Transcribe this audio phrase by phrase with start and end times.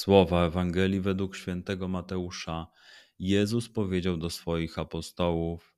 [0.00, 2.66] Słowa Ewangelii według świętego Mateusza.
[3.18, 5.74] Jezus powiedział do swoich apostołów: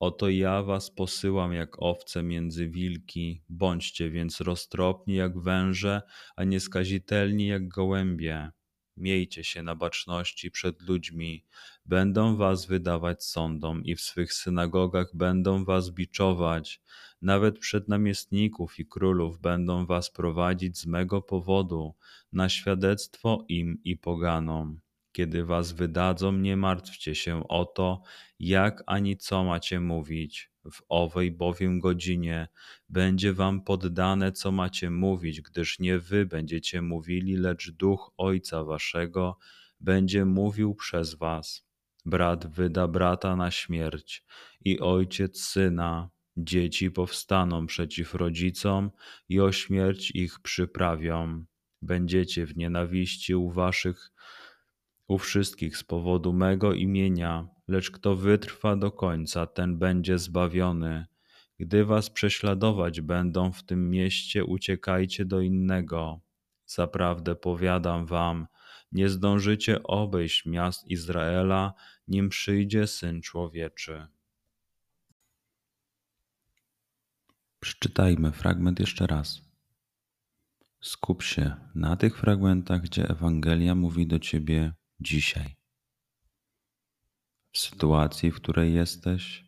[0.00, 6.02] Oto ja was posyłam jak owce między wilki, bądźcie więc roztropni jak węże,
[6.36, 8.50] a nieskazitelni jak gołębie.
[8.96, 11.44] Miejcie się na baczności przed ludźmi,
[11.86, 16.80] będą was wydawać sądom i w swych synagogach będą was biczować,
[17.22, 21.94] nawet przed namiestników i królów będą was prowadzić z mego powodu,
[22.32, 24.80] na świadectwo im i poganom.
[25.12, 28.02] Kiedy was wydadzą, nie martwcie się o to,
[28.38, 30.50] jak ani co macie mówić.
[30.72, 32.48] W owej bowiem godzinie
[32.88, 39.38] będzie wam poddane, co macie mówić, gdyż nie wy będziecie mówili, lecz duch Ojca waszego
[39.80, 41.66] będzie mówił przez was.
[42.04, 44.24] Brat wyda brata na śmierć
[44.64, 46.10] i ojciec syna.
[46.36, 48.90] Dzieci powstaną przeciw rodzicom
[49.28, 51.44] i o śmierć ich przyprawią.
[51.82, 54.12] Będziecie w nienawiści u waszych
[55.08, 61.06] u wszystkich z powodu mego imienia, lecz kto wytrwa do końca, ten będzie zbawiony.
[61.58, 66.20] Gdy was prześladować będą w tym mieście, uciekajcie do innego.
[66.66, 68.46] Zaprawdę powiadam wam,
[68.92, 71.74] nie zdążycie obejść miast Izraela,
[72.08, 74.06] nim przyjdzie syn człowieczy.
[77.60, 79.42] Przeczytajmy fragment jeszcze raz.
[80.80, 84.72] Skup się na tych fragmentach, gdzie Ewangelia mówi do ciebie
[85.02, 85.56] dzisiaj,
[87.52, 89.44] w sytuacji, w której jesteś,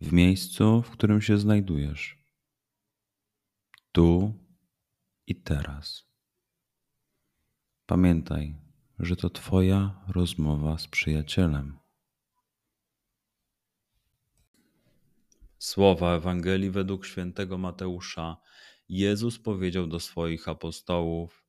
[0.00, 2.18] w miejscu, w którym się znajdujesz,
[3.92, 4.34] tu
[5.26, 6.04] i teraz.
[7.86, 8.56] Pamiętaj,
[8.98, 11.78] że to Twoja rozmowa z przyjacielem.
[15.58, 18.36] Słowa Ewangelii według świętego Mateusza.
[18.88, 21.43] Jezus powiedział do swoich apostołów: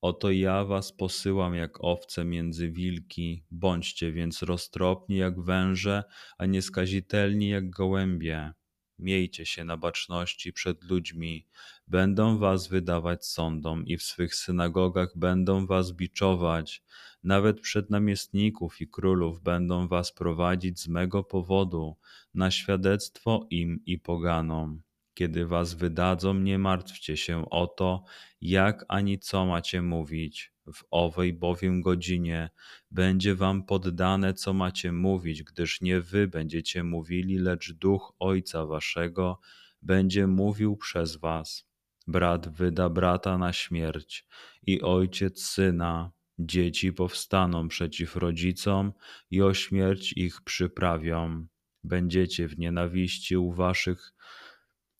[0.00, 6.04] Oto ja was posyłam jak owce między wilki, bądźcie więc roztropni jak węże,
[6.38, 8.52] a nieskazitelni jak gołębie.
[8.98, 11.46] Miejcie się na baczności przed ludźmi,
[11.88, 16.82] będą was wydawać sądom i w swych synagogach będą was biczować,
[17.24, 21.96] nawet przed namiestników i królów będą was prowadzić z mego powodu,
[22.34, 24.82] na świadectwo im i poganom.
[25.18, 28.04] Kiedy was wydadzą, nie martwcie się o to,
[28.40, 30.52] jak ani co macie mówić.
[30.72, 32.50] W owej bowiem godzinie
[32.90, 39.40] będzie wam poddane, co macie mówić, gdyż nie wy będziecie mówili, lecz duch Ojca waszego
[39.82, 41.68] będzie mówił przez was.
[42.06, 44.26] Brat wyda brata na śmierć
[44.62, 46.10] i ojciec syna.
[46.38, 48.92] Dzieci powstaną przeciw rodzicom
[49.30, 51.46] i o śmierć ich przyprawią.
[51.84, 54.12] Będziecie w nienawiści u waszych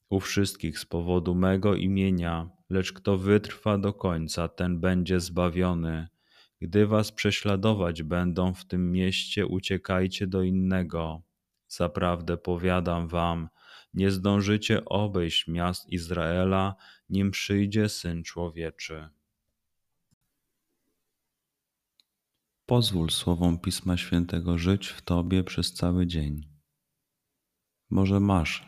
[0.08, 6.08] u wszystkich z powodu mego imienia, lecz kto wytrwa do końca, ten będzie zbawiony.
[6.60, 11.22] Gdy was prześladować będą w tym mieście, uciekajcie do innego.
[11.68, 13.48] Zaprawdę powiadam wam,
[13.94, 16.74] nie zdążycie obejść miast Izraela,
[17.10, 19.08] nim przyjdzie syn człowieczy.
[22.66, 26.48] Pozwól słowom Pisma Świętego żyć w Tobie przez cały dzień.
[27.90, 28.67] Może masz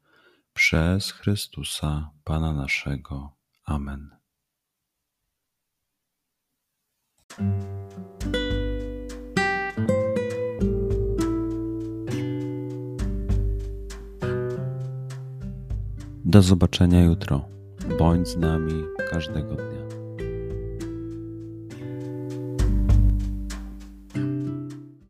[0.53, 3.35] przez Chrystusa Pana naszego.
[3.65, 4.09] Amen.
[16.25, 17.49] Do zobaczenia jutro.
[17.99, 19.80] Bądź z nami każdego dnia.